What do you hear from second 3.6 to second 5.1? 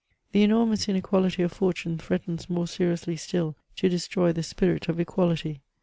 to destroy the spirit of